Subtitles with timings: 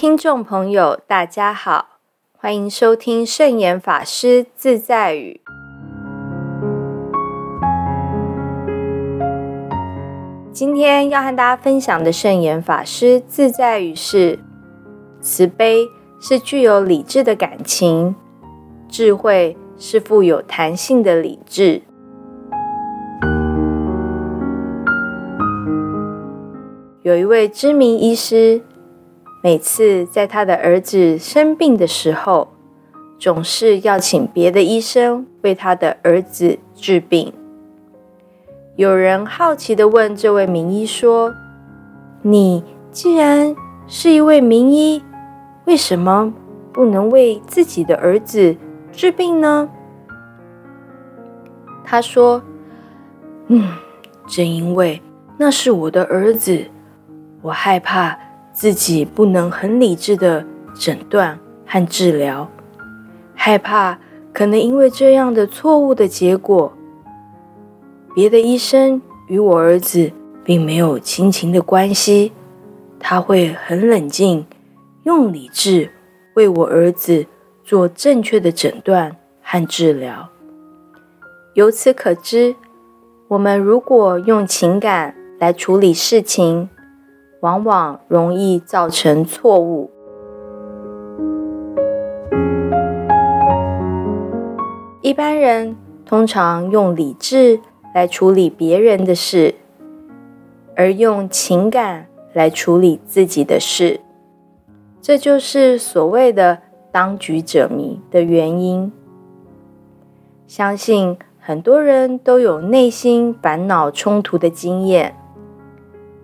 [0.00, 1.98] 听众朋友，大家好，
[2.36, 5.40] 欢迎收听圣严法师自在语。
[10.52, 14.38] 今天要和大家分享的圣严法师自在语是：
[15.20, 15.88] 慈悲
[16.20, 18.14] 是具有理智的感情，
[18.88, 21.82] 智慧是富有弹性的理智。
[27.02, 28.62] 有一位知名医师。
[29.40, 32.48] 每次在他的儿子生病的时候，
[33.20, 37.32] 总是要请别的医生为他的儿子治病。
[38.74, 41.34] 有人好奇的问这位名医说
[42.22, 43.54] ：“你既然
[43.86, 45.02] 是一位名医，
[45.66, 46.34] 为什么
[46.72, 48.56] 不能为自己的儿子
[48.90, 49.68] 治病呢？”
[51.84, 52.42] 他说
[53.46, 53.68] ：“嗯，
[54.26, 55.00] 正因为
[55.36, 56.66] 那是我的儿子，
[57.42, 58.18] 我害怕。”
[58.58, 62.50] 自己不能很理智的诊断和治疗，
[63.32, 64.00] 害怕
[64.32, 66.72] 可能因为这样的错误的结果，
[68.16, 70.10] 别的医生与我儿子
[70.42, 72.32] 并没有亲情的关系，
[72.98, 74.44] 他会很冷静，
[75.04, 75.92] 用理智
[76.34, 77.26] 为我儿子
[77.62, 80.30] 做正确的诊断和治疗。
[81.54, 82.56] 由此可知，
[83.28, 86.68] 我们如果用情感来处理事情，
[87.40, 89.90] 往往容易造成错误。
[95.00, 97.60] 一般人通常用理智
[97.94, 99.54] 来处理别人的事，
[100.76, 104.00] 而用情感来处理自己的事，
[105.00, 106.58] 这就是所谓的
[106.92, 108.92] “当局者迷”的原因。
[110.46, 115.14] 相信很多人都有内心烦恼冲突的经验。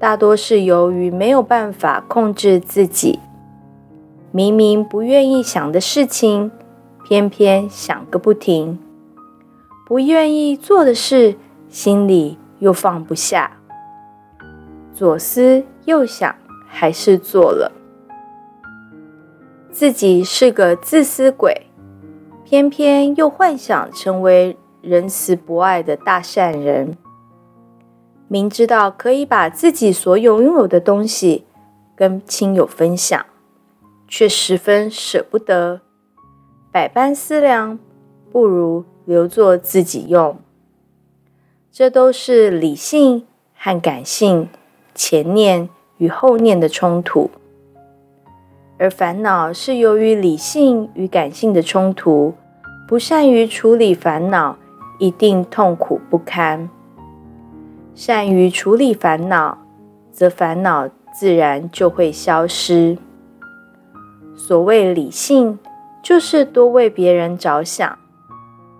[0.00, 3.18] 大多是由于没有办法控制自己，
[4.32, 6.50] 明明不愿意想的事情，
[7.04, 8.78] 偏偏想个不停；
[9.86, 11.36] 不愿意做的事，
[11.68, 13.58] 心里又放不下。
[14.94, 16.34] 左思右想，
[16.66, 17.70] 还是做了。
[19.70, 21.66] 自己是个自私鬼，
[22.42, 26.96] 偏偏又幻想成为仁慈博爱的大善人。
[28.32, 31.46] 明知道可以把自己所有拥有的东西
[31.96, 33.26] 跟亲友分享，
[34.06, 35.80] 却十分舍不得，
[36.70, 37.76] 百般思量，
[38.30, 40.38] 不如留作自己用。
[41.72, 43.26] 这都是理性
[43.56, 44.48] 和感性、
[44.94, 47.32] 前念与后念的冲突，
[48.78, 52.34] 而烦恼是由于理性与感性的冲突，
[52.86, 54.56] 不善于处理烦恼，
[55.00, 56.70] 一定痛苦不堪。
[57.94, 59.58] 善于处理烦恼，
[60.10, 62.96] 则烦恼自然就会消失。
[64.36, 65.58] 所谓理性，
[66.02, 67.98] 就是多为别人着想，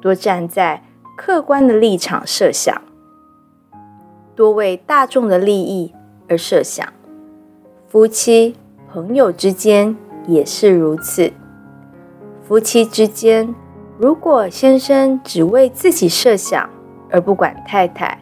[0.00, 0.82] 多站在
[1.16, 2.82] 客观的立场设想，
[4.34, 5.94] 多为大众的利益
[6.28, 6.86] 而设想。
[7.88, 8.56] 夫妻、
[8.92, 9.96] 朋友之间
[10.26, 11.32] 也是如此。
[12.42, 13.54] 夫妻之间，
[13.98, 16.68] 如果先生只为自己设想，
[17.10, 18.18] 而不管太太，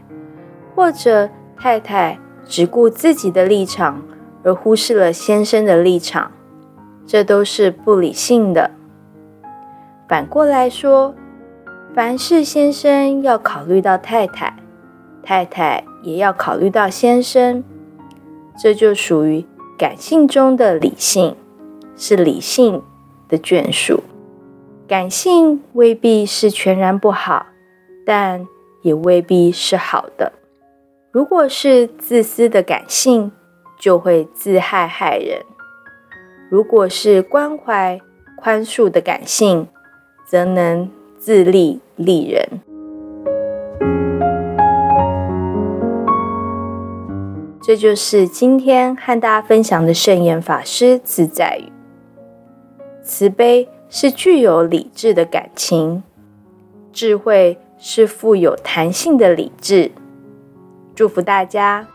[0.75, 4.03] 或者太太只顾自己的立场，
[4.43, 6.33] 而忽视了先生的立场，
[7.07, 8.71] 这都是不理性的。
[10.09, 11.15] 反过来说，
[11.95, 14.57] 凡是先生要考虑到太太，
[15.23, 17.65] 太太也要考虑到先生，
[18.59, 19.47] 这就属于
[19.79, 21.37] 感性中的理性，
[21.97, 22.83] 是理性
[23.29, 24.03] 的眷属。
[24.87, 27.47] 感性未必是全然不好，
[28.05, 28.47] 但
[28.83, 30.33] 也未必是好的。
[31.15, 33.31] 如果是自私的感性，
[33.79, 35.45] 就会自害害人；
[36.51, 38.01] 如果是关怀
[38.37, 39.69] 宽恕的感性，
[40.27, 42.61] 则能自利利人。
[47.63, 51.71] 这就是今天和大家分享的圣严法师自在语：
[53.05, 56.03] 慈悲是具有理智的感情，
[56.93, 59.93] 智慧是富有弹性的理智。
[60.95, 61.94] 祝福大家。